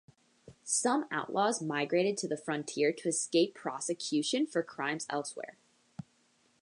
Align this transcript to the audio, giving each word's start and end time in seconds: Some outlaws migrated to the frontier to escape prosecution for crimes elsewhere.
Some 0.63 1.05
outlaws 1.11 1.61
migrated 1.61 2.17
to 2.17 2.27
the 2.27 2.35
frontier 2.35 2.91
to 2.91 3.07
escape 3.09 3.53
prosecution 3.53 4.47
for 4.47 4.63
crimes 4.63 5.05
elsewhere. 5.11 5.59